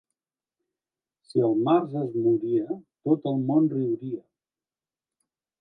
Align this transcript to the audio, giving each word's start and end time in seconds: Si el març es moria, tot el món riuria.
Si 1.27 1.43
el 1.49 1.53
març 1.67 1.93
es 2.01 2.17
moria, 2.23 2.79
tot 3.09 3.31
el 3.33 3.39
món 3.53 3.71
riuria. 3.77 4.23